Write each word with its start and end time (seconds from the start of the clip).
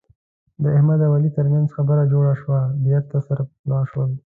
د 0.61 0.63
احمد 0.77 0.99
او 1.05 1.11
علي 1.17 1.29
ترمنځ 1.37 1.67
خبره 1.77 2.03
جوړه 2.13 2.33
شوه. 2.41 2.59
بېرته 2.85 3.17
سره 3.27 3.41
پخلا 3.49 3.79
شول. 3.91 4.09